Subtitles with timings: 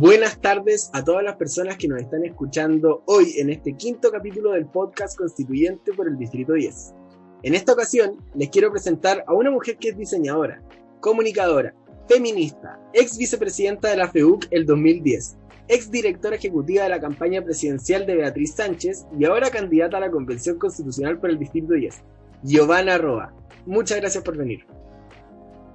[0.00, 4.52] Buenas tardes a todas las personas que nos están escuchando hoy en este quinto capítulo
[4.52, 6.94] del podcast constituyente por el Distrito 10.
[7.42, 10.62] En esta ocasión les quiero presentar a una mujer que es diseñadora,
[11.00, 11.74] comunicadora,
[12.08, 15.36] feminista, ex vicepresidenta de la FEUC el 2010,
[15.68, 20.10] ex directora ejecutiva de la campaña presidencial de Beatriz Sánchez y ahora candidata a la
[20.10, 22.02] Convención Constitucional por el Distrito 10,
[22.44, 23.34] Giovanna Roa.
[23.66, 24.64] Muchas gracias por venir.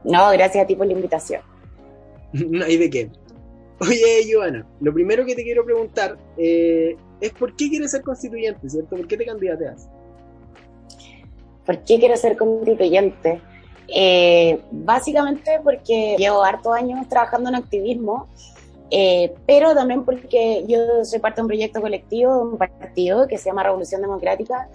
[0.04, 1.42] No, gracias a ti por la invitación.
[2.34, 3.25] no hay de qué.
[3.82, 8.70] Oye, Giovanna, lo primero que te quiero preguntar eh, es por qué quieres ser constituyente,
[8.70, 8.96] ¿cierto?
[8.96, 9.90] ¿Por qué te candidateas?
[11.66, 13.42] ¿Por qué quiero ser constituyente?
[13.88, 18.28] Eh, básicamente porque llevo hartos años trabajando en activismo,
[18.92, 23.50] eh, pero también porque yo soy parte de un proyecto colectivo, un partido que se
[23.50, 24.70] llama Revolución Democrática,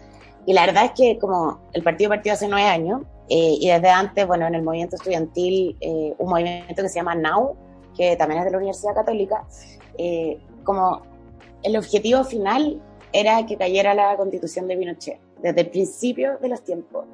[0.44, 4.26] y la verdad es que como el partido partió hace nueve años, y desde antes,
[4.26, 5.76] bueno, en el movimiento estudiantil,
[6.18, 7.56] un movimiento que se llama NOW,
[7.96, 9.44] que también es de la Universidad Católica,
[9.98, 11.02] eh, como
[11.62, 12.80] el objetivo final
[13.12, 17.04] era que cayera la constitución de Pinochet, desde el principio de los tiempos.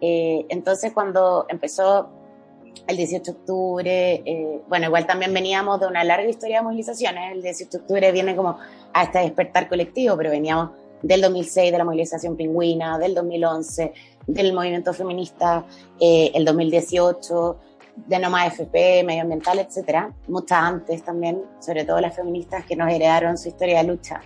[0.00, 2.08] Eh, entonces, cuando empezó
[2.86, 7.32] el 18 de octubre, eh, bueno, igual también veníamos de una larga historia de movilizaciones,
[7.32, 8.56] el 18 de octubre viene como
[8.92, 10.70] a este despertar colectivo, pero veníamos
[11.02, 13.92] del 2006 de la movilización pingüina, del 2011
[14.26, 15.64] del movimiento feminista,
[15.98, 17.58] el 2018
[18.06, 22.90] de no más FP, medioambiental, etcétera, muchas antes también, sobre todo las feministas que nos
[22.90, 24.20] heredaron su historia de lucha.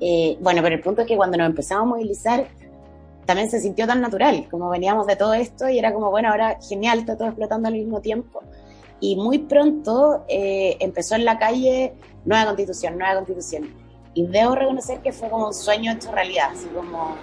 [0.00, 2.46] Eh, bueno, pero el punto es que cuando nos empezamos a movilizar,
[3.24, 6.58] también se sintió tan natural, como veníamos de todo esto y era como, bueno, ahora
[6.60, 8.42] genial, está todo explotando al mismo tiempo.
[9.00, 11.94] Y muy pronto eh, empezó en la calle
[12.24, 13.68] nueva constitución, nueva constitución.
[14.14, 17.16] Y debo reconocer que fue como un sueño hecho realidad, así como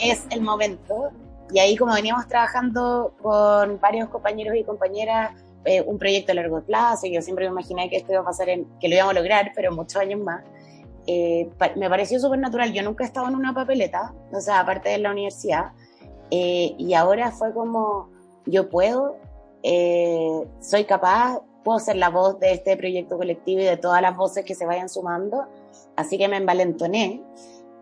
[0.00, 1.10] es el momento
[1.52, 5.32] y ahí como veníamos trabajando con varios compañeros y compañeras,
[5.64, 8.24] eh, un proyecto a largo plazo, y yo siempre me imaginé que esto iba a
[8.24, 10.42] pasar, en, que lo íbamos a lograr, pero muchos años más.
[11.06, 12.72] Eh, me pareció súper natural.
[12.72, 15.72] Yo nunca he estado en una papeleta, o sea, aparte de la universidad,
[16.30, 18.10] eh, y ahora fue como,
[18.46, 19.16] yo puedo,
[20.60, 24.44] soy capaz, puedo ser la voz de este proyecto colectivo y de todas las voces
[24.44, 25.46] que se vayan sumando,
[25.96, 27.22] así que me envalentoné.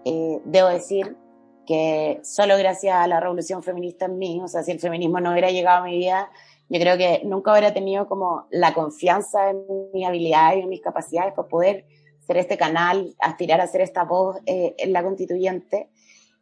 [0.04, 1.16] debo decir,
[1.70, 5.30] que solo gracias a la revolución feminista en mí, o sea, si el feminismo no
[5.30, 6.28] hubiera llegado a mi vida,
[6.68, 9.62] yo creo que nunca hubiera tenido como la confianza en
[9.94, 11.86] mis habilidades y en mis capacidades para poder
[12.26, 15.88] ser este canal, aspirar a ser esta voz eh, en la constituyente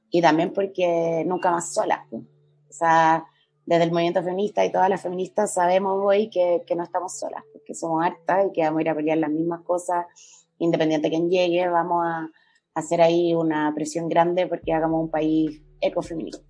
[0.08, 2.06] y también porque nunca más sola.
[2.10, 3.26] O sea,
[3.66, 7.44] desde el movimiento feminista y todas las feministas sabemos hoy que, que no estamos solas,
[7.66, 10.06] que somos hartas y que vamos a ir a pelear las mismas cosas,
[10.56, 12.30] independiente de quién llegue, vamos a,
[12.78, 16.44] hacer ahí una presión grande porque hagamos un país ecofeminista.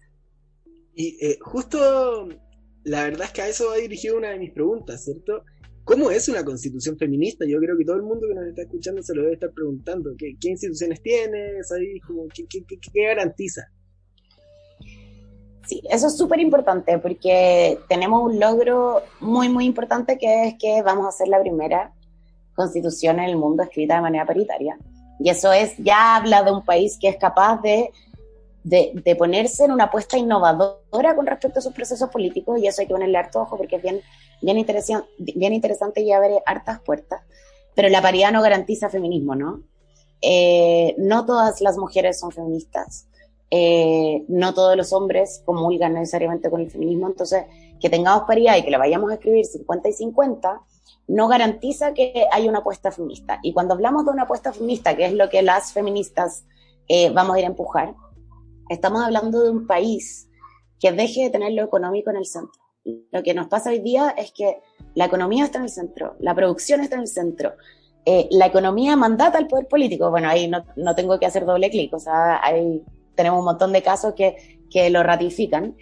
[0.94, 2.28] Y eh, justo
[2.84, 5.44] la verdad es que a eso va dirigido una de mis preguntas, ¿cierto?
[5.84, 7.46] ¿Cómo es una constitución feminista?
[7.48, 10.10] Yo creo que todo el mundo que nos está escuchando se lo debe estar preguntando.
[10.18, 11.72] ¿Qué, instituciones tienes?
[11.72, 11.98] Ahí,
[12.92, 13.62] ¿qué, garantiza?
[15.66, 20.82] Sí, eso es súper importante porque tenemos un logro muy, muy importante que es que
[20.82, 21.92] vamos a ser la primera
[22.54, 24.78] constitución en el mundo escrita de manera paritaria.
[25.18, 27.90] Y eso es, ya habla de un país que es capaz de,
[28.62, 32.86] de, ponerse en una apuesta innovadora con respecto a sus procesos políticos, y eso hay
[32.86, 34.00] que ponerle harto ojo porque es bien,
[34.42, 37.22] bien, interesante, bien interesante y abre hartas puertas.
[37.74, 39.62] Pero la paridad no garantiza feminismo, ¿no?
[40.20, 43.06] Eh, no todas las mujeres son feministas.
[43.50, 47.44] Eh, no todos los hombres comulgan necesariamente con el feminismo, entonces
[47.80, 50.60] que tengamos paridad y que la vayamos a escribir 50 y 50
[51.06, 53.38] no garantiza que haya una apuesta feminista.
[53.42, 56.44] Y cuando hablamos de una apuesta feminista, que es lo que las feministas
[56.88, 57.94] eh, vamos a ir a empujar,
[58.68, 60.28] estamos hablando de un país
[60.78, 62.62] que deje de tener lo económico en el centro.
[62.84, 64.60] Lo que nos pasa hoy día es que
[64.94, 67.52] la economía está en el centro, la producción está en el centro,
[68.04, 70.10] eh, la economía mandata al poder político.
[70.10, 72.82] Bueno, ahí no, no tengo que hacer doble clic, o sea, ahí
[73.14, 75.76] tenemos un montón de casos que, que lo ratifican.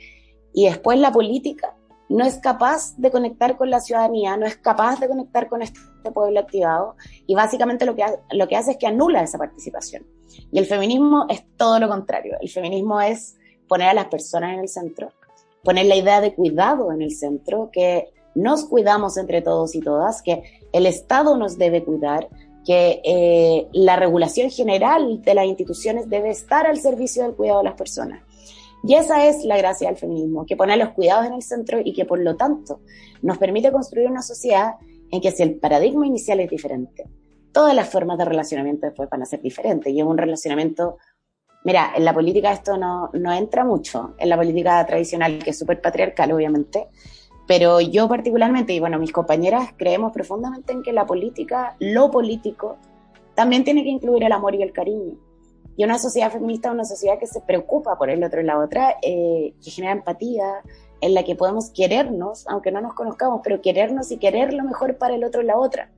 [0.53, 1.76] Y después la política
[2.09, 5.81] no es capaz de conectar con la ciudadanía, no es capaz de conectar con este
[6.13, 10.07] pueblo activado y básicamente lo que, lo que hace es que anula esa participación.
[10.53, 12.37] Y el feminismo es todo lo contrario.
[12.41, 13.37] El feminismo es
[13.69, 15.13] poner a las personas en el centro,
[15.65, 20.23] poner la idea de cuidado en el centro, que nos cuidamos entre todos y todas,
[20.23, 20.43] que
[20.73, 22.29] el Estado nos debe cuidar,
[22.65, 27.65] que eh, la regulación general de las instituciones debe estar al servicio del cuidado de
[27.65, 28.23] las personas.
[28.87, 31.93] Y esa es la gracia del feminismo, que pone los cuidados en el centro y
[31.93, 32.81] que por lo tanto
[33.21, 34.75] nos permite construir una sociedad
[35.11, 37.05] en que si el paradigma inicial es diferente,
[37.51, 39.93] todas las formas de relacionamiento después van a ser diferentes.
[39.93, 40.99] Y es un relacionamiento,
[41.65, 45.59] mira, en la política esto no, no entra mucho, en la política tradicional, que es
[45.59, 46.87] súper patriarcal obviamente,
[47.49, 52.77] Pero yo particularmente, y bueno, mis compañeras creemos profundamente en que la política, lo político,
[53.35, 55.26] también tiene que incluir el amor y el cariño.
[55.77, 58.59] Y una sociedad feminista es una sociedad que se preocupa por el otro y la
[58.59, 60.63] otra, eh, que genera empatía,
[61.01, 64.97] en la que podemos querernos, aunque no nos conozcamos, pero querernos y querer lo mejor
[64.97, 65.91] para el otro y la otra,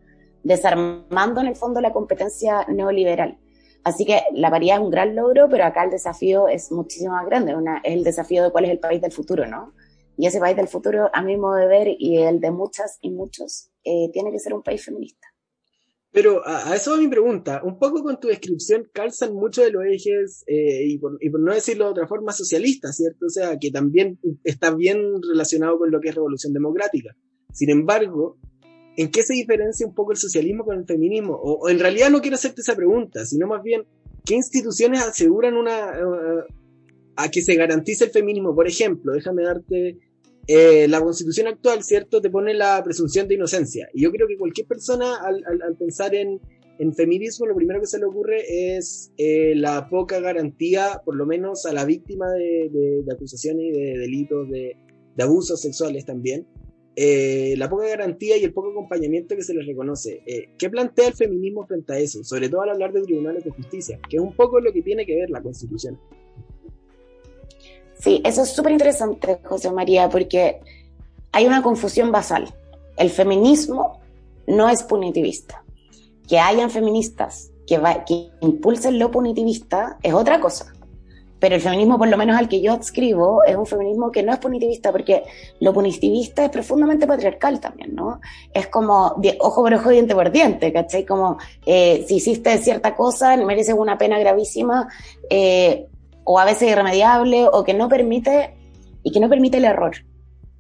[0.43, 3.39] desarmando en el fondo la competencia neoliberal.
[3.85, 7.27] Así que la paridad es un gran logro, pero acá el desafío es muchísimo más
[7.27, 9.73] grande, una, es el desafío de cuál es el país del futuro, ¿no?
[10.17, 13.11] Y ese país del futuro, a mi modo de ver, y el de muchas y
[13.11, 15.28] muchos, eh, tiene que ser un país feminista.
[16.11, 17.61] Pero a, eso va mi pregunta.
[17.63, 21.85] Un poco con tu descripción calzan mucho de los ejes, eh, y, por, no decirlo
[21.85, 23.27] de otra forma, socialista, ¿cierto?
[23.27, 27.15] O sea, que también está bien relacionado con lo que es revolución democrática.
[27.53, 28.39] Sin embargo,
[28.97, 31.35] ¿en qué se diferencia un poco el socialismo con el feminismo?
[31.35, 33.85] O, en realidad no quiero hacerte esa pregunta, sino más bien,
[34.25, 36.55] ¿qué instituciones aseguran una, uh,
[37.17, 38.55] a que se garantice el feminismo?
[38.55, 39.99] Por ejemplo, déjame darte
[40.51, 43.87] eh, la constitución actual, ¿cierto?, te pone la presunción de inocencia.
[43.93, 46.41] Y yo creo que cualquier persona, al, pensar en,
[46.97, 51.67] feminismo, lo primero que se le ocurre es eh, la poca garantía, por lo menos
[51.67, 54.75] a la víctima de, acusaciones y de delitos, de,
[55.21, 56.47] abusos sexuales también.
[56.97, 60.23] Eh, la poca garantía y el poco acompañamiento que se les reconoce.
[60.57, 62.25] ¿Qué plantea el feminismo frente a eso?
[62.25, 65.05] Sobre todo al hablar de tribunales de justicia, que es un poco lo que tiene
[65.05, 65.99] que ver la Constitución.
[67.99, 70.61] Sí, eso es súper interesante, José María, porque
[71.33, 72.53] hay una confusión basal.
[72.97, 74.01] El feminismo
[74.47, 75.63] no es punitivista.
[76.29, 80.73] Que hayan feministas que, que impulsen lo punitivista es otra cosa.
[81.41, 84.33] Pero el feminismo, por lo menos al que yo adscribo, es un feminismo que no
[84.33, 85.23] es punitivista, porque
[85.61, 88.21] lo punitivista es profundamente patriarcal también, ¿no?
[88.53, 91.05] Es como ojo por ojo, diente por diente, ¿cachai?
[91.07, 94.89] Como eh, si hiciste cierta cosa, mereces una pena gravísima,
[95.31, 95.87] eh,
[96.31, 98.55] o a veces irremediable o que no permite
[99.03, 99.97] y que no permite el error.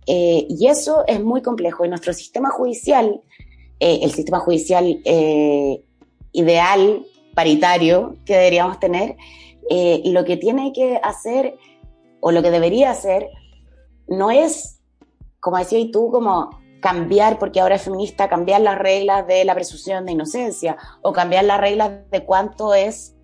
[0.07, 1.85] Eh, y eso es muy complejo.
[1.85, 3.21] Y nuestro sistema judicial,
[3.79, 5.85] eh, el sistema judicial eh,
[6.33, 7.05] ideal,
[7.35, 9.17] paritario que deberíamos tener,
[10.07, 11.59] lo que tiene que hacer
[12.21, 13.29] o lo que debería hacer
[14.07, 14.81] no es,
[15.41, 16.49] como decías tú, como
[16.81, 21.45] cambiar, porque ahora es feminista, cambiar las reglas de la presunción de inocencia o cambiar
[21.45, 23.18] las reglas de cuánto es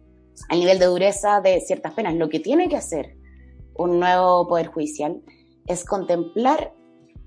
[0.49, 2.15] al nivel de dureza de ciertas penas.
[2.15, 3.17] Lo que tiene que hacer
[3.77, 5.23] un nuevo Poder Judicial
[5.67, 6.73] es contemplar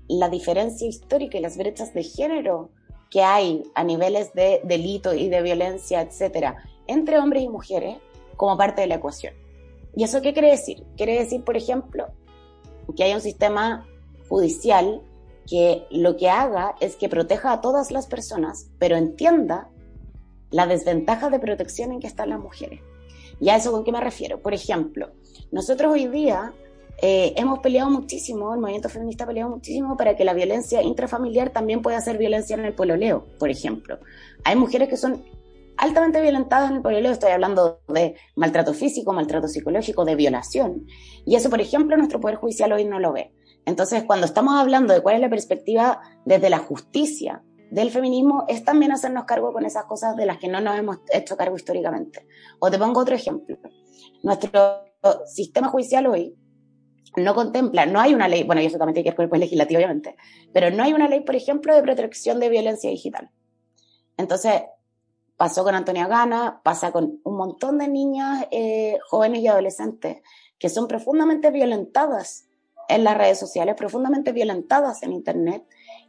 [0.08, 2.70] la diferencia histórica y las brechas de género
[3.10, 6.56] que hay a niveles de delito y de violencia, etcétera,
[6.86, 7.96] entre hombres y mujeres
[8.36, 9.34] como parte de la ecuación.
[9.96, 10.84] ¿Y eso qué quiere decir?
[10.96, 12.06] Quiere decir, por ejemplo,
[12.96, 13.86] que hay un sistema
[14.28, 15.02] judicial
[15.46, 19.70] que lo que haga es que proteja a todas las personas, pero entienda
[20.50, 22.80] la desventaja de protección en que están las mujeres.
[23.40, 24.40] ¿Y a eso con qué me refiero?
[24.40, 25.10] Por ejemplo,
[25.52, 26.52] nosotros hoy día
[27.00, 31.50] eh, hemos peleado muchísimo, el movimiento feminista ha peleado muchísimo para que la violencia intrafamiliar
[31.50, 33.98] también pueda ser violencia en el pololeo, por ejemplo.
[34.44, 35.22] Hay mujeres que son
[35.76, 40.86] altamente violentadas en el pololeo, estoy hablando de maltrato físico, maltrato psicológico, de violación.
[41.24, 43.32] Y eso, por ejemplo, nuestro Poder Judicial hoy no lo ve.
[43.64, 48.64] Entonces, cuando estamos hablando de cuál es la perspectiva desde la justicia del feminismo es
[48.64, 52.26] también hacernos cargo con esas cosas de las que no nos hemos hecho cargo históricamente.
[52.58, 53.58] O te pongo otro ejemplo.
[54.22, 54.82] Nuestro
[55.26, 56.36] sistema judicial hoy
[57.16, 59.40] no contempla, no hay una ley, bueno, y eso también tiene que ver con el
[59.40, 60.16] legislativo, obviamente,
[60.52, 63.30] pero no hay una ley, por ejemplo, de protección de violencia digital.
[64.16, 64.62] Entonces,
[65.36, 70.18] pasó con Antonia Gana, pasa con un montón de niñas, eh, jóvenes y adolescentes
[70.58, 72.48] que son profundamente violentadas
[72.88, 75.64] en las redes sociales, profundamente violentadas en Internet,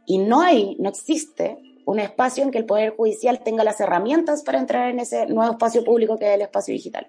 [0.06, 4.42] y no hay, no existe un espacio en que el Poder Judicial tenga las herramientas
[4.42, 7.08] para entrar en ese nuevo espacio público que es el espacio digital.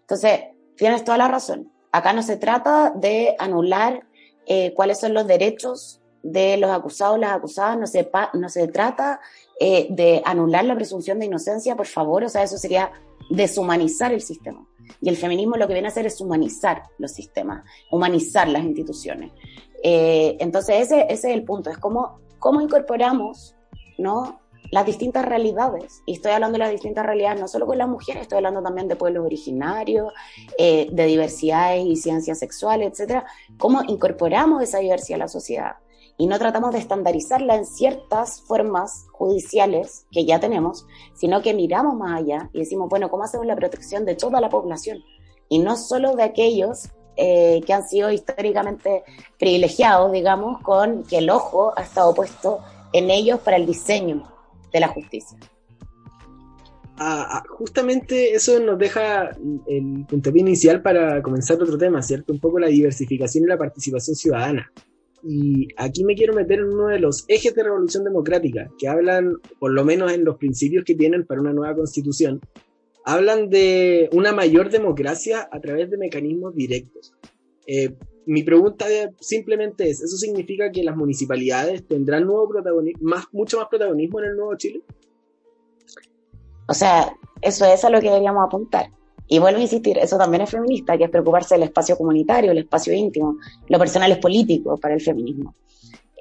[0.00, 0.40] Entonces,
[0.76, 1.70] tienes toda la razón.
[1.92, 4.04] Acá no se trata de anular
[4.46, 9.20] eh, cuáles son los derechos de los acusados, las acusadas, no se, no se trata
[9.60, 12.90] eh, de anular la presunción de inocencia, por favor, o sea, eso sería
[13.30, 14.66] deshumanizar el sistema.
[15.00, 19.32] Y el feminismo lo que viene a hacer es humanizar los sistemas, humanizar las instituciones.
[19.82, 23.56] Eh, entonces ese, ese, es el punto, es como cómo incorporamos
[23.98, 24.38] ¿no?
[24.70, 26.04] las distintas realidades.
[26.06, 28.86] Y estoy hablando de las distintas realidades no solo con las mujeres, estoy hablando también
[28.86, 30.12] de pueblos originarios,
[30.56, 33.26] eh, de diversidades y ciencias sexuales, etcétera.
[33.58, 35.72] Cómo incorporamos esa diversidad a la sociedad
[36.18, 41.96] y no tratamos de estandarizarla en ciertas formas judiciales que ya tenemos, sino que miramos
[41.96, 45.02] más allá y decimos, bueno, ¿cómo hacemos la protección de toda la población?
[45.48, 49.02] Y no solo de aquellos eh, que han sido históricamente
[49.38, 52.60] privilegiados, digamos, con que el ojo ha estado puesto
[52.92, 54.28] en ellos para el diseño
[54.72, 55.38] de la justicia.
[56.98, 59.30] Ah, ah, justamente eso nos deja
[59.66, 62.32] el puntapié inicial para comenzar otro tema, ¿cierto?
[62.32, 64.72] Un poco la diversificación y la participación ciudadana.
[65.28, 69.32] y aquí me quiero meter en uno de los ejes de revolución democrática, que hablan,
[69.58, 72.40] por lo menos en los principios que tienen para una nueva constitución,
[73.06, 77.14] hablan de una mayor democracia a través de mecanismos directos.
[77.66, 77.94] Eh,
[78.26, 78.84] mi pregunta
[79.20, 84.26] simplemente es, ¿eso significa que las municipalidades tendrán nuevo protagonismo, más, mucho más protagonismo en
[84.26, 84.82] el nuevo Chile?
[86.66, 88.90] O sea, eso es a lo que deberíamos apuntar.
[89.28, 92.58] Y vuelvo a insistir, eso también es feminista, que es preocuparse del espacio comunitario, el
[92.58, 93.36] espacio íntimo,
[93.68, 95.54] lo personal es político para el feminismo.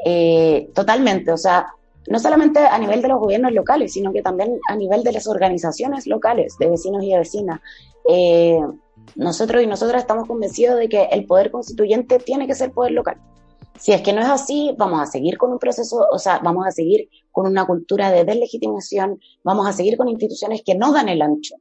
[0.06, 1.65] Eh, totalmente, o sea,
[2.07, 5.27] no solamente a nivel de los gobiernos locales, sino que también a nivel de las
[5.27, 7.62] organizaciones locales, de vecinos y de vecinas.
[8.09, 8.59] Eh,
[9.15, 13.17] nosotros y nosotras estamos convencidos de que el poder constituyente tiene que ser poder local.
[13.77, 16.65] Si es que no es así, vamos a seguir con un proceso, o sea, vamos
[16.65, 21.09] a seguir con una cultura de deslegitimación, vamos a seguir con instituciones que no dan
[21.09, 21.55] el ancho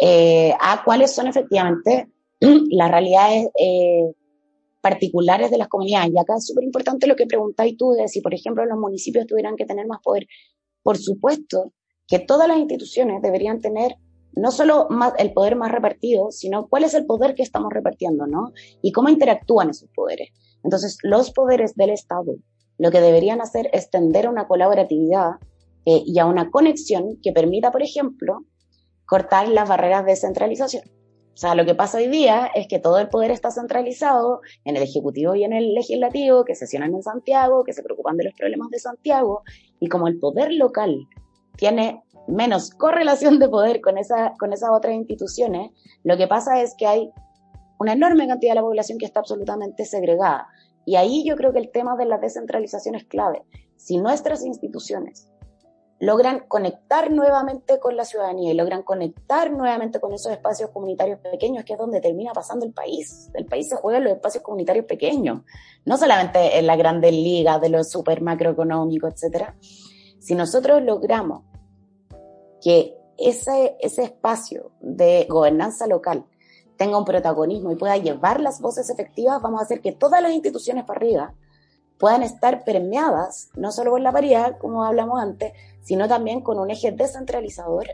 [0.00, 2.08] eh, a cuáles son efectivamente
[2.40, 4.12] las realidades eh,
[4.84, 6.12] particulares de las comunidades.
[6.12, 9.26] Y acá es súper importante lo que preguntáis tú de si, por ejemplo, los municipios
[9.26, 10.26] tuvieran que tener más poder.
[10.82, 11.72] Por supuesto
[12.06, 13.94] que todas las instituciones deberían tener
[14.36, 18.52] no solo el poder más repartido, sino cuál es el poder que estamos repartiendo, ¿no?
[18.82, 20.28] Y cómo interactúan esos poderes.
[20.62, 22.34] Entonces, los poderes del Estado
[22.76, 25.36] lo que deberían hacer es tender a una colaboratividad
[25.86, 28.44] eh, y a una conexión que permita, por ejemplo,
[29.06, 30.84] cortar las barreras de centralización.
[31.34, 34.76] O sea, lo que pasa hoy día es que todo el poder está centralizado en
[34.76, 38.34] el Ejecutivo y en el Legislativo, que sesionan en Santiago, que se preocupan de los
[38.34, 39.42] problemas de Santiago,
[39.80, 40.96] y como el poder local
[41.56, 45.72] tiene menos correlación de poder con, esa, con esas otras instituciones,
[46.04, 47.10] lo que pasa es que hay
[47.80, 50.46] una enorme cantidad de la población que está absolutamente segregada.
[50.86, 53.42] Y ahí yo creo que el tema de la descentralización es clave.
[53.76, 55.28] Si nuestras instituciones
[56.04, 61.64] logran conectar nuevamente con la ciudadanía y logran conectar nuevamente con esos espacios comunitarios pequeños,
[61.64, 63.30] que es donde termina pasando el país.
[63.32, 65.40] El país se juega en los espacios comunitarios pequeños,
[65.86, 69.56] no solamente en la grandes ligas de los super macroeconómicos, etcétera.
[70.18, 71.44] Si nosotros logramos
[72.60, 76.26] que ese, ese espacio de gobernanza local
[76.76, 80.32] tenga un protagonismo y pueda llevar las voces efectivas, vamos a hacer que todas las
[80.32, 81.34] instituciones para arriba
[81.98, 86.70] puedan estar permeadas, no solo por la paridad, como hablamos antes, sino también con un
[86.70, 87.86] eje descentralizador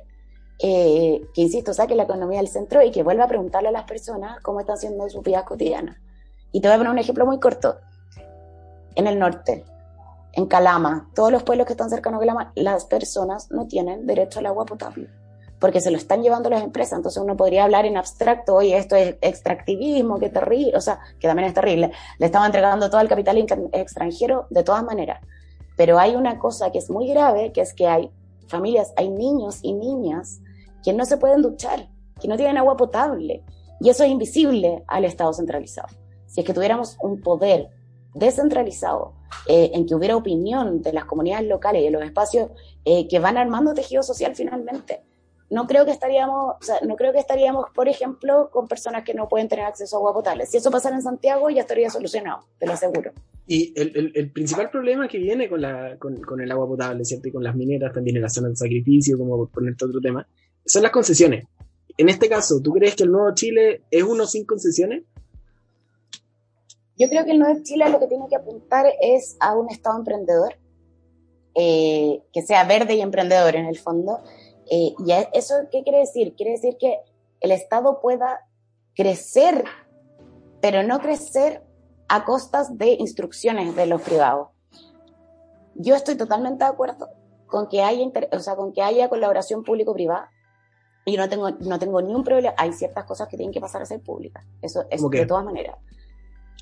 [0.59, 3.85] eh, que, insisto, saque la economía del centro y que vuelva a preguntarle a las
[3.85, 5.97] personas cómo están haciendo sus vidas cotidianas.
[6.52, 7.78] Y te voy a poner un ejemplo muy corto.
[8.95, 9.64] En el norte,
[10.33, 14.40] en Calama, todos los pueblos que están cercanos a Calama, las personas no tienen derecho
[14.40, 15.09] al agua potable
[15.61, 16.97] porque se lo están llevando las empresas.
[16.97, 21.29] Entonces uno podría hablar en abstracto, oye, esto es extractivismo, qué terrible, o sea, que
[21.29, 21.93] también es terrible.
[22.19, 23.37] Le estamos entregando todo el capital
[23.73, 25.21] extranjero de todas maneras.
[25.76, 28.11] Pero hay una cosa que es muy grave, que es que hay
[28.49, 30.40] familias, hay niños y niñas
[30.83, 31.88] que no se pueden duchar,
[32.21, 33.45] que no tienen agua potable.
[33.81, 35.88] Y eso es invisible al Estado centralizado.
[36.26, 37.69] Si es que tuviéramos un poder
[38.14, 39.12] descentralizado,
[39.47, 42.50] eh, en que hubiera opinión de las comunidades locales y de los espacios
[42.85, 45.02] eh, que van armando tejido social finalmente,
[45.50, 49.14] no creo que estaríamos, o sea, no creo que estaríamos, por ejemplo, con personas que
[49.14, 50.47] no pueden tener acceso a agua potable.
[50.47, 53.12] Si eso pasara en Santiago, ya estaría solucionado, te lo aseguro.
[53.49, 57.28] Y el, el, principal problema que viene con, la, con, con, el agua potable, ¿cierto?
[57.28, 60.25] Y con las mineras, también en la zona del sacrificio, como por ponerte otro tema,
[60.64, 61.47] son las concesiones.
[61.99, 65.02] En este caso, ¿tú crees que el nuevo Chile es uno sin concesiones?
[66.97, 69.99] Yo creo que el nuevo Chile lo que tiene que apuntar es a un Estado
[69.99, 70.54] emprendedor,
[71.57, 74.21] eh, que sea verde y emprendedor en el fondo,
[74.71, 76.35] eh, ¿Y eso qué quiere decir?
[76.37, 77.00] Quiere decir que
[77.41, 78.47] el Estado pueda
[78.95, 79.65] crecer,
[80.61, 81.65] pero no crecer
[82.09, 84.49] a costas de instrucciones de los privados.
[85.75, 87.09] Yo estoy totalmente de acuerdo
[87.47, 90.31] con que haya, o sea, con que haya colaboración público-privada.
[91.05, 92.55] Y no tengo, no tengo ni un problema.
[92.57, 94.45] Hay ciertas cosas que tienen que pasar a ser públicas.
[94.62, 95.77] Eso es de todas maneras.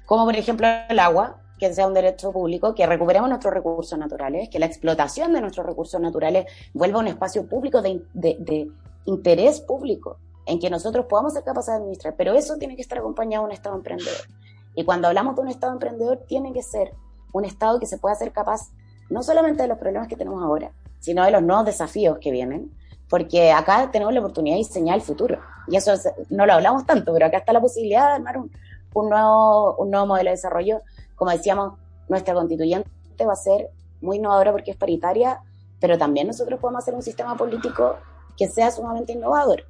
[0.07, 4.49] Como por ejemplo el agua que sea un derecho público, que recuperemos nuestros recursos naturales,
[4.49, 8.71] que la explotación de nuestros recursos naturales vuelva un espacio público de, de,
[9.05, 12.99] interés público, en que nosotros podamos ser capaces de administrar, pero eso tiene que estar
[12.99, 14.17] acompañado de un Estado emprendedor.
[14.75, 16.93] Y cuando hablamos de un Estado emprendedor, tiene que ser
[17.33, 18.71] un Estado que se pueda ser capaz
[19.11, 22.71] no solamente de los problemas que tenemos ahora, sino de los nuevos desafíos que vienen,
[23.09, 25.39] porque acá tenemos la oportunidad de diseñar el futuro.
[25.67, 25.93] Y eso
[26.31, 28.51] no lo hablamos tanto, pero acá está la posibilidad de armar un,
[28.95, 30.81] un, nuevo, un nuevo modelo de desarrollo
[31.19, 32.89] como decíamos, nuestra constituyente
[33.27, 33.69] va a ser
[34.01, 35.41] muy innovadora porque es paritaria,
[35.81, 37.97] pero también nosotros podemos hacer un sistema político
[38.37, 39.65] que sea sumamente innovador.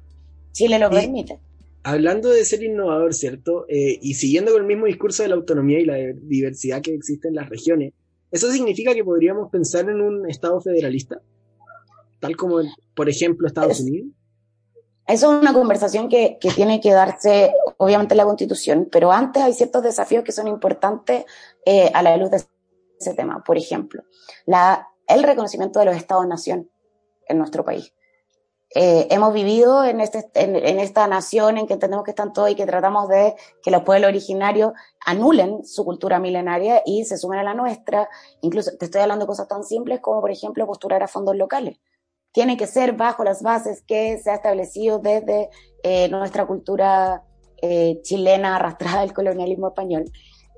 [0.51, 1.39] Chile lo permite.
[1.83, 3.65] Hablando de ser innovador, ¿cierto?
[3.67, 7.29] Eh, y siguiendo con el mismo discurso de la autonomía y la diversidad que existe
[7.29, 7.93] en las regiones,
[8.31, 11.21] ¿eso significa que podríamos pensar en un Estado federalista?
[12.19, 12.59] Tal como,
[12.93, 14.09] por ejemplo, Estados Unidos.
[15.09, 19.53] Eso es una conversación que, tiene que darse, obviamente, en la Constitución, pero antes hay
[19.53, 21.25] ciertos desafíos que son importantes
[21.65, 22.43] eh, a la luz de
[22.99, 23.43] ese tema.
[23.43, 24.03] Por ejemplo,
[24.45, 26.69] el reconocimiento de los estados-nación
[27.27, 27.91] en nuestro país.
[28.75, 32.55] Eh, hemos vivido en, este, en, esta nación en que entendemos que están todos y
[32.55, 34.73] que tratamos de que los pueblos originarios
[35.03, 38.07] anulen su cultura milenaria y se sumen a la nuestra.
[38.41, 41.79] Incluso te estoy hablando de cosas tan simples como, por ejemplo, postular a fondos locales.
[42.31, 45.49] Tiene que ser bajo las bases que se ha establecido desde
[45.83, 47.23] eh, nuestra cultura
[47.61, 50.05] eh, chilena arrastrada del colonialismo español.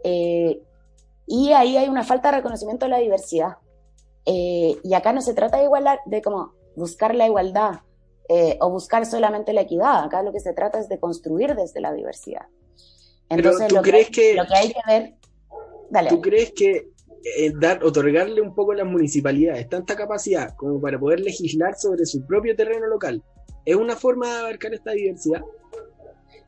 [0.04, 3.58] y ahí hay una falta de reconocimiento de la diversidad.
[4.26, 7.82] y acá no se trata de igualar, de como buscar la igualdad,
[8.34, 10.06] eh, o buscar solamente la equidad.
[10.06, 12.46] Acá lo que se trata es de construir desde la diversidad.
[13.28, 15.16] Entonces, lo, crees que, lo que hay que ver...
[15.90, 16.10] Dale.
[16.10, 16.91] ¿Tú crees que
[17.24, 22.06] eh, dar, otorgarle un poco a las municipalidades tanta capacidad como para poder legislar sobre
[22.06, 23.24] su propio terreno local
[23.66, 25.42] es una forma de abarcar esta diversidad?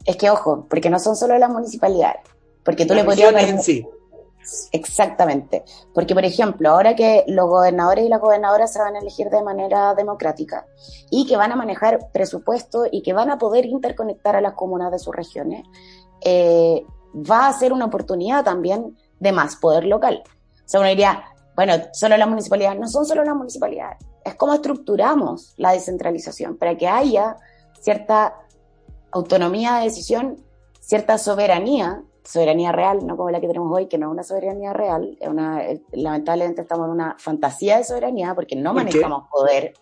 [0.06, 2.22] Es que, ojo, porque no son solo las municipalidades.
[2.64, 3.34] Porque tú le podrías...
[3.50, 3.86] En sí.
[4.74, 5.64] Exactamente.
[5.94, 9.42] Porque, por ejemplo, ahora que los gobernadores y las gobernadoras se van a elegir de
[9.42, 10.66] manera democrática
[11.10, 14.92] y que van a manejar presupuesto y que van a poder interconectar a las comunas
[14.92, 15.66] de sus regiones,
[16.22, 20.24] eh, va a ser una oportunidad también de más poder local.
[20.66, 21.24] O sea, uno diría,
[21.56, 22.80] bueno, solo las municipalidades.
[22.80, 23.98] No son solo las municipalidades.
[24.24, 27.36] Es como estructuramos la descentralización para que haya
[27.80, 28.36] cierta
[29.12, 30.44] autonomía de decisión,
[30.80, 34.74] cierta soberanía soberanía real, no como la que tenemos hoy, que no es una soberanía
[34.74, 39.74] real, es una, lamentablemente estamos en una fantasía de soberanía porque no manejamos poder,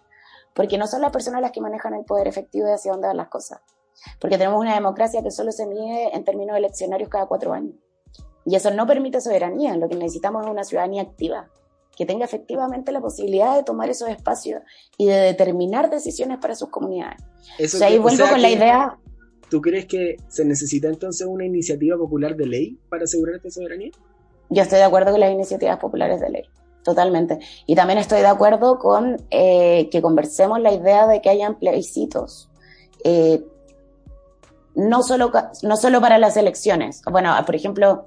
[0.54, 3.18] porque no son las personas las que manejan el poder efectivo de hacia dónde van
[3.18, 3.62] las cosas,
[4.20, 7.76] porque tenemos una democracia que solo se mide en términos eleccionarios cada cuatro años.
[8.46, 11.50] Y eso no permite soberanía, lo que necesitamos es una ciudadanía activa,
[11.96, 14.62] que tenga efectivamente la posibilidad de tomar esos espacios
[14.98, 17.22] y de determinar decisiones para sus comunidades.
[17.58, 18.98] Eso o sea, ahí vuelvo con la idea
[19.52, 23.92] ¿Tú crees que se necesita entonces una iniciativa popular de ley para asegurar esta soberanía?
[24.50, 26.44] Yo estoy de acuerdo con las iniciativas populares de ley,
[26.86, 27.38] totalmente.
[27.66, 32.50] Y también estoy de acuerdo con eh, que conversemos la idea de que hayan plebiscitos.
[33.04, 33.44] Eh,
[34.74, 37.02] no, solo, no solo para las elecciones.
[37.12, 38.06] Bueno, por ejemplo,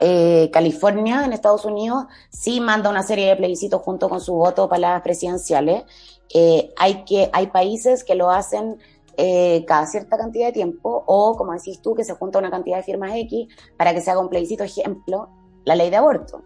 [0.00, 4.68] eh, California en Estados Unidos sí manda una serie de plebiscitos junto con su voto
[4.68, 5.84] para las presidenciales.
[6.76, 8.78] hay, que, hay países que lo hacen
[9.18, 12.76] eh, cada cierta cantidad de tiempo, o como decís tú, que se junta una cantidad
[12.76, 15.30] de firmas X para que se haga un plebiscito, ejemplo,
[15.64, 16.42] la ley de aborto.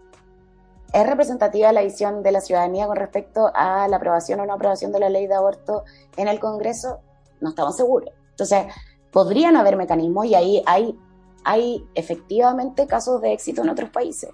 [0.93, 4.91] ¿Es representativa la visión de la ciudadanía con respecto a la aprobación o no aprobación
[4.93, 5.83] de la ley de aborto
[6.15, 6.99] en el Congreso?
[7.41, 8.09] No estamos seguros.
[8.31, 8.65] Entonces,
[9.11, 10.97] podrían haber mecanismos y ahí hay,
[11.43, 14.31] hay efectivamente casos de éxito en otros países.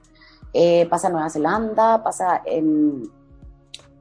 [0.54, 3.04] Eh, pasa en Nueva Zelanda, pasa en,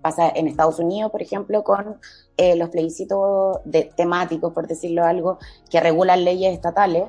[0.03, 2.01] pasa en Estados Unidos, por ejemplo, con
[2.37, 5.39] eh, los plebiscitos de, temáticos, por decirlo algo,
[5.71, 7.09] que regulan leyes estatales.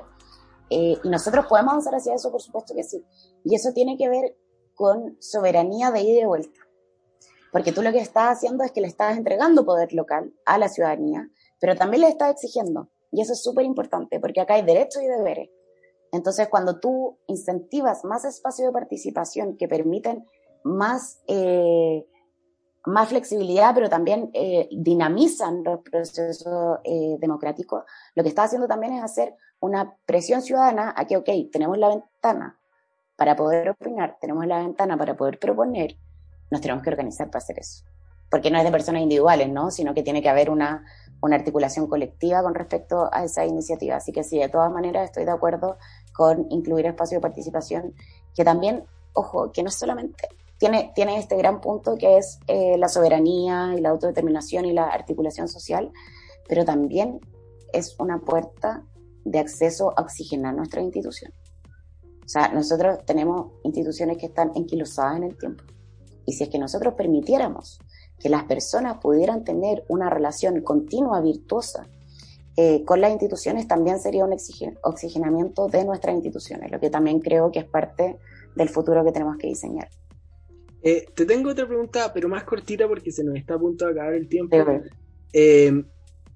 [0.70, 3.04] Eh, y nosotros podemos avanzar hacia eso, por supuesto que sí.
[3.44, 4.36] Y eso tiene que ver
[4.74, 6.60] con soberanía de ida y de vuelta.
[7.52, 10.68] Porque tú lo que estás haciendo es que le estás entregando poder local a la
[10.68, 11.30] ciudadanía,
[11.60, 12.88] pero también le estás exigiendo.
[13.10, 15.48] Y eso es súper importante, porque acá hay derechos y deberes.
[16.12, 20.26] Entonces, cuando tú incentivas más espacios de participación que permiten
[20.64, 22.06] más eh,
[22.88, 28.94] más flexibilidad, pero también eh, dinamizan los procesos eh, democráticos, lo que está haciendo también
[28.94, 32.58] es hacer una presión ciudadana a que, ok, tenemos la ventana
[33.16, 35.96] para poder opinar, tenemos la ventana para poder proponer,
[36.50, 37.84] nos tenemos que organizar para hacer eso.
[38.30, 39.70] Porque no es de personas individuales, ¿no?
[39.70, 40.84] Sino que tiene que haber una,
[41.20, 43.96] una articulación colectiva con respecto a esa iniciativa.
[43.96, 45.78] Así que sí, de todas maneras estoy de acuerdo
[46.12, 47.94] con incluir espacio de participación,
[48.34, 50.28] que también, ojo, que no solamente
[50.58, 54.86] tiene, tiene este gran punto que es eh, la soberanía y la autodeterminación y la
[54.86, 55.92] articulación social,
[56.48, 57.20] pero también
[57.72, 58.84] es una puerta
[59.24, 61.32] de acceso a oxigenar nuestra institución.
[62.24, 65.64] O sea, nosotros tenemos instituciones que están enquilosadas en el tiempo.
[66.26, 67.78] Y si es que nosotros permitiéramos
[68.20, 71.88] que las personas pudieran tener una relación continua, virtuosa,
[72.56, 74.36] eh, con las instituciones, también sería un
[74.82, 78.16] oxigenamiento de nuestras instituciones, lo que también creo que es parte
[78.56, 79.88] del futuro que tenemos que diseñar.
[80.82, 83.92] Eh, te tengo otra pregunta, pero más cortita porque se nos está a punto de
[83.92, 84.56] acabar el tiempo.
[85.32, 85.84] Eh,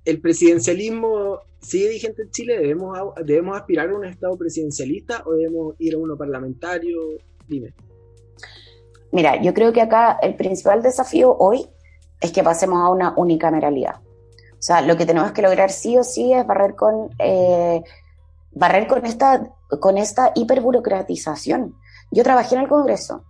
[0.05, 2.59] ¿El presidencialismo sigue vigente en Chile?
[2.59, 7.01] ¿Debemos, ¿Debemos aspirar a un Estado presidencialista o debemos ir a uno parlamentario?
[7.49, 7.75] Dime.
[9.13, 11.69] Mira, yo creo que acá el principal desafío hoy
[12.21, 13.97] es que pasemos a una unicameralidad.
[13.97, 17.83] O sea, lo que tenemos que lograr sí o sí es barrer con, eh,
[18.53, 19.43] barrer con esta,
[19.81, 21.75] con esta hiperburocratización.
[22.11, 23.25] Yo trabajé en el Congreso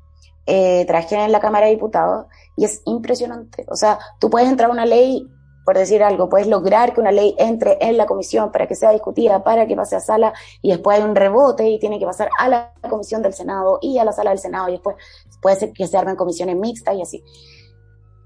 [0.47, 3.65] eh, trabajé en la Cámara de Diputados y es impresionante.
[3.69, 5.27] O sea, tú puedes entrar a una ley
[5.65, 8.91] por decir algo, puedes lograr que una ley entre en la comisión para que sea
[8.91, 12.29] discutida, para que pase a sala y después hay un rebote y tiene que pasar
[12.39, 14.97] a la comisión del Senado y a la sala del Senado y después
[15.41, 17.25] puede ser que se armen comisiones mixtas y así.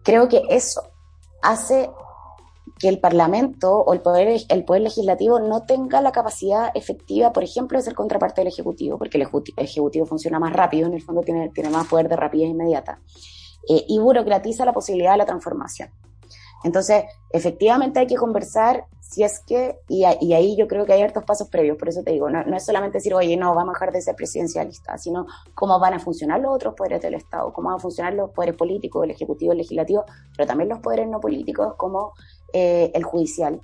[0.03, 0.83] Creo que eso
[1.43, 1.91] hace
[2.79, 4.29] que el Parlamento o el poder,
[4.81, 9.29] legislativo no tenga la capacidad efectiva, por ejemplo, de ser contraparte del Ejecutivo, porque el
[9.57, 13.01] Ejecutivo funciona más rápido, en el fondo tiene, tiene más poder de rapidez inmediata,
[13.69, 15.89] eh, y burocratiza la posibilidad de la transformación.
[16.67, 21.23] Entonces, efectivamente hay que conversar si es que, y, ahí yo creo que hay hartos
[21.23, 23.93] pasos previos, por eso te digo, no, es solamente decir, oye, no, vamos a dejar
[23.93, 27.77] de ser presidencialista, sino cómo van a funcionar los otros poderes del Estado, cómo van
[27.77, 30.05] a funcionar los poderes políticos, el ejecutivo, el legislativo,
[30.37, 32.15] pero también los poderes no políticos como
[32.53, 33.61] eh, el judicial.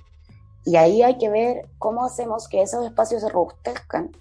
[0.63, 4.11] Y ahí hay que ver cómo hacemos que esos espacios se robustezcan,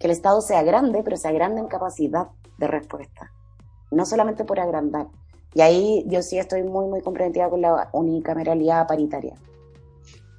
[0.00, 2.26] que el Estado sea grande, pero sea grande en capacidad
[2.58, 3.30] de respuesta,
[3.92, 5.06] no solamente por agrandar.
[5.56, 9.34] Y ahí yo sí estoy muy, muy comprometida con la unicameralidad paritaria.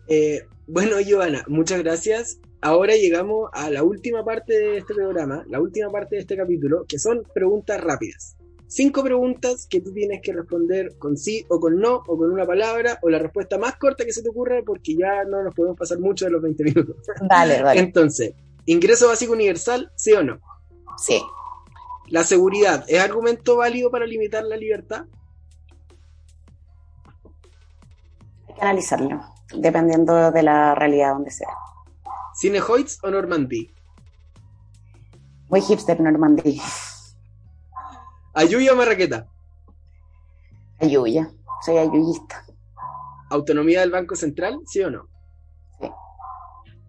[0.08, 2.40] Eh, bueno, Giovanna, muchas gracias.
[2.62, 6.86] Ahora llegamos a la última parte de este programa, la última parte de este capítulo,
[6.88, 8.38] que son preguntas rápidas.
[8.68, 12.46] Cinco preguntas que tú tienes que responder con sí o con no, o con una
[12.46, 15.80] palabra, o la respuesta más corta que se te ocurra, porque ya no nos podemos
[15.80, 16.96] pasar mucho de los 20 minutos.
[17.28, 17.80] Dale, dale.
[17.80, 18.36] Entonces,
[18.68, 20.40] ¿ingreso básico universal, sí o no?
[21.00, 21.20] Sí.
[22.10, 25.06] ¿La seguridad es argumento válido para limitar la libertad?
[28.48, 29.22] Hay que analizarlo,
[29.54, 31.50] dependiendo de la realidad donde sea.
[32.40, 33.74] ¿Cinehoids o Normandí?
[35.50, 36.62] Muy hipster Normandí.
[38.34, 39.28] ¿Ayuya o Marraqueta?
[40.80, 41.30] Ayuya,
[41.66, 42.46] soy ayuyista.
[43.30, 45.10] ¿Autonomía del Banco Central, sí o no?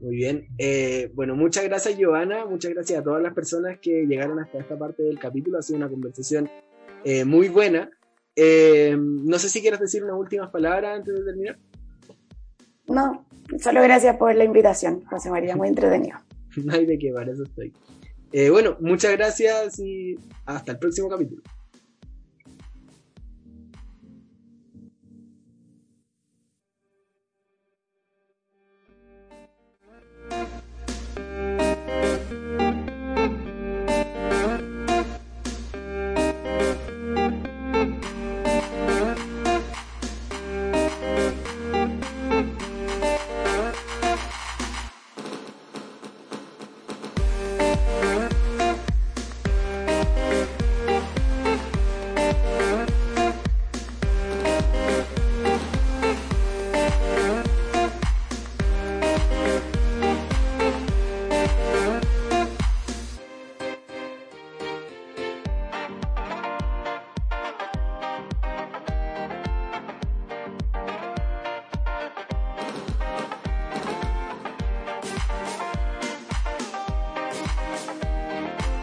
[0.00, 0.46] Muy bien.
[0.58, 2.46] Eh, bueno, muchas gracias, Giovanna.
[2.46, 5.58] Muchas gracias a todas las personas que llegaron hasta esta parte del capítulo.
[5.58, 6.48] Ha sido una conversación
[7.04, 7.90] eh, muy buena.
[8.36, 11.58] Eh, no sé si quieres decir unas últimas palabras antes de terminar.
[12.86, 13.26] No,
[13.58, 16.18] solo gracias por la invitación, José María, muy entretenido.
[16.64, 17.72] no hay de qué, para eso estoy.
[18.50, 21.42] bueno, muchas gracias y hasta el próximo capítulo.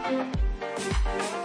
[0.06, 0.36] Thank
[1.36, 1.45] you.